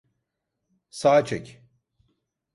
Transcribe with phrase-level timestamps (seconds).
[0.89, 1.61] Sağa çek!